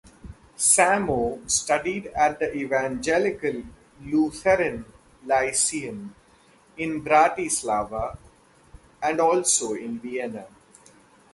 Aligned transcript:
Samo 0.55 1.43
studied 1.47 2.07
at 2.07 2.39
the 2.39 2.51
Evangelical 2.55 3.61
Lutheran 4.03 4.83
Lyceum 5.27 6.15
in 6.77 7.03
Bratislava 7.03 8.17
and 9.03 9.19
also 9.19 9.75
in 9.75 9.99
Vienna. 9.99 10.47